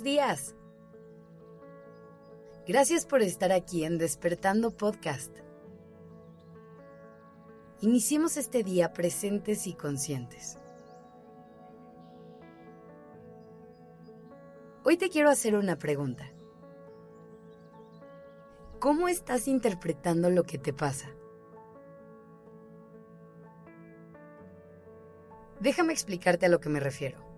[0.00, 0.54] Buenos días.
[2.66, 5.36] Gracias por estar aquí en Despertando Podcast.
[7.82, 10.56] Iniciemos este día presentes y conscientes.
[14.84, 16.32] Hoy te quiero hacer una pregunta.
[18.78, 21.10] ¿Cómo estás interpretando lo que te pasa?
[25.60, 27.29] Déjame explicarte a lo que me refiero.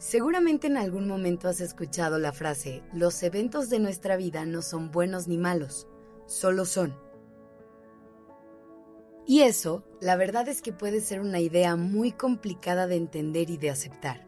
[0.00, 4.90] Seguramente en algún momento has escuchado la frase, los eventos de nuestra vida no son
[4.90, 5.86] buenos ni malos,
[6.24, 6.96] solo son.
[9.26, 13.58] Y eso, la verdad es que puede ser una idea muy complicada de entender y
[13.58, 14.26] de aceptar.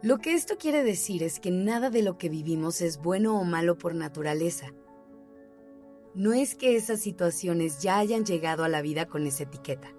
[0.00, 3.42] Lo que esto quiere decir es que nada de lo que vivimos es bueno o
[3.42, 4.68] malo por naturaleza.
[6.14, 9.92] No es que esas situaciones ya hayan llegado a la vida con esa etiqueta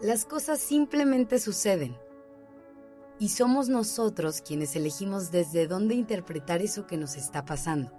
[0.00, 1.96] las cosas simplemente suceden.
[3.18, 7.92] Y somos nosotros quienes elegimos desde dónde interpretar eso que nos está pasando.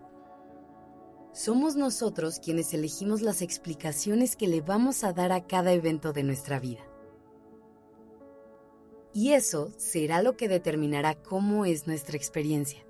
[1.31, 6.23] Somos nosotros quienes elegimos las explicaciones que le vamos a dar a cada evento de
[6.23, 6.81] nuestra vida.
[9.13, 12.83] Y eso será lo que determinará cómo es nuestra experiencia.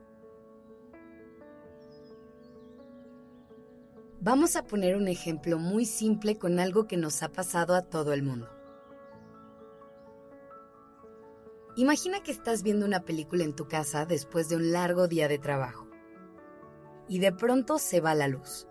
[4.22, 8.14] Vamos a poner un ejemplo muy simple con algo que nos ha pasado a todo
[8.14, 8.61] el mundo.
[11.78, 15.40] Imagina que estás viendo una película en tu casa después de un largo día de
[15.40, 15.88] trabajo.
[17.08, 18.68] Y de pronto se va la luz.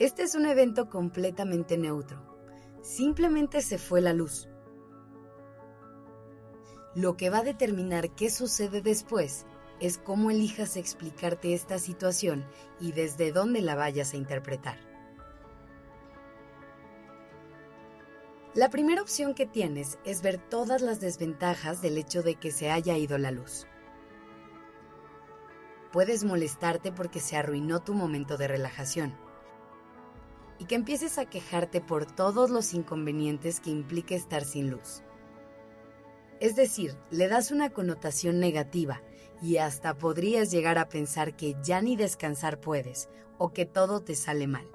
[0.00, 2.36] Este es un evento completamente neutro.
[2.82, 4.48] Simplemente se fue la luz.
[6.96, 9.46] Lo que va a determinar qué sucede después
[9.80, 12.44] es cómo elijas explicarte esta situación
[12.80, 14.87] y desde dónde la vayas a interpretar.
[18.58, 22.72] La primera opción que tienes es ver todas las desventajas del hecho de que se
[22.72, 23.68] haya ido la luz.
[25.92, 29.16] Puedes molestarte porque se arruinó tu momento de relajación
[30.58, 35.04] y que empieces a quejarte por todos los inconvenientes que implica estar sin luz.
[36.40, 39.02] Es decir, le das una connotación negativa
[39.40, 43.08] y hasta podrías llegar a pensar que ya ni descansar puedes
[43.38, 44.68] o que todo te sale mal.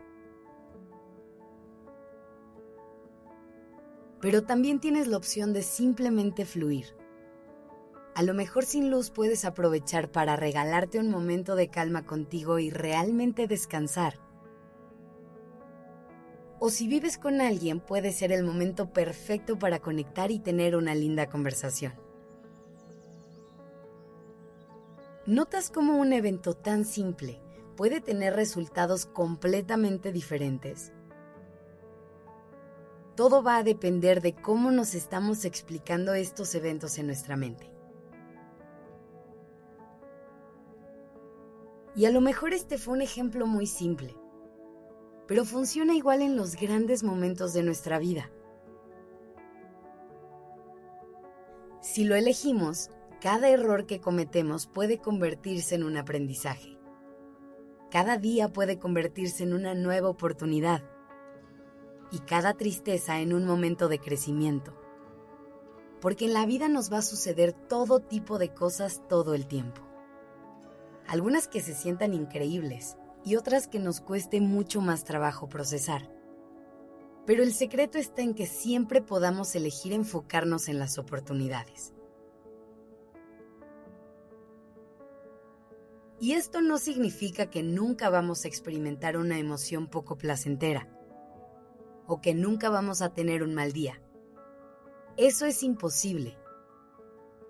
[4.23, 6.95] Pero también tienes la opción de simplemente fluir.
[8.15, 12.69] A lo mejor sin luz puedes aprovechar para regalarte un momento de calma contigo y
[12.69, 14.21] realmente descansar.
[16.61, 20.95] O si vives con alguien puede ser el momento perfecto para conectar y tener una
[20.95, 21.91] linda conversación.
[25.25, 27.41] ¿Notas cómo un evento tan simple
[27.75, 30.93] puede tener resultados completamente diferentes?
[33.15, 37.71] Todo va a depender de cómo nos estamos explicando estos eventos en nuestra mente.
[41.95, 44.15] Y a lo mejor este fue un ejemplo muy simple,
[45.27, 48.31] pero funciona igual en los grandes momentos de nuestra vida.
[51.81, 52.89] Si lo elegimos,
[53.21, 56.79] cada error que cometemos puede convertirse en un aprendizaje.
[57.91, 60.81] Cada día puede convertirse en una nueva oportunidad
[62.13, 64.79] y cada tristeza en un momento de crecimiento.
[65.99, 69.81] Porque en la vida nos va a suceder todo tipo de cosas todo el tiempo.
[71.07, 76.07] Algunas que se sientan increíbles y otras que nos cueste mucho más trabajo procesar.
[77.25, 81.93] Pero el secreto está en que siempre podamos elegir enfocarnos en las oportunidades.
[86.19, 90.87] Y esto no significa que nunca vamos a experimentar una emoción poco placentera
[92.07, 94.01] o que nunca vamos a tener un mal día.
[95.17, 96.37] Eso es imposible.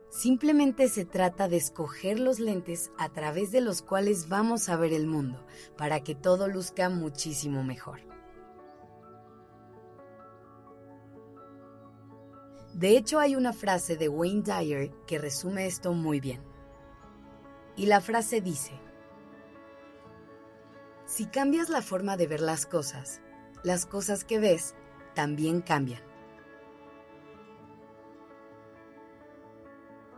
[0.10, 4.94] Simplemente se trata de escoger los lentes a través de los cuales vamos a ver
[4.94, 5.44] el mundo
[5.76, 8.02] para que todo luzca muchísimo mejor.
[12.74, 16.42] De hecho, hay una frase de Wayne Dyer que resume esto muy bien.
[17.76, 18.72] Y la frase dice,
[21.06, 23.22] si cambias la forma de ver las cosas,
[23.64, 24.76] las cosas que ves
[25.16, 26.02] también cambian.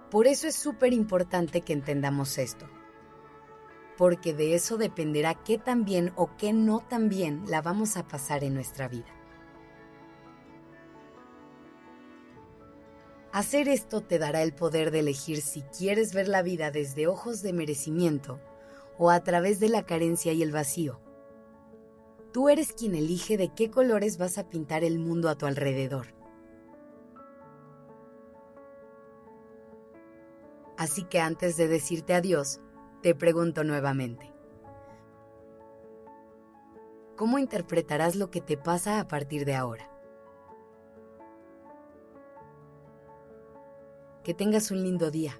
[0.09, 2.67] Por eso es súper importante que entendamos esto,
[3.97, 8.07] porque de eso dependerá qué tan bien o qué no tan bien la vamos a
[8.07, 9.13] pasar en nuestra vida.
[13.31, 17.41] Hacer esto te dará el poder de elegir si quieres ver la vida desde ojos
[17.41, 18.39] de merecimiento
[18.97, 21.01] o a través de la carencia y el vacío
[22.35, 26.07] Tú eres quien elige de qué colores vas a pintar el mundo a tu alrededor.
[30.77, 32.59] Así que antes de decirte adiós,
[33.01, 34.33] te pregunto nuevamente.
[37.15, 39.89] ¿Cómo interpretarás lo que te pasa a partir de ahora?
[44.25, 45.39] Que tengas un lindo día.